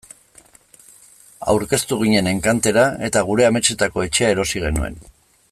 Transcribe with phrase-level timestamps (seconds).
[1.53, 4.99] Aurkeztu ginen enkantera eta gure ametsetako etxea erosi genuen.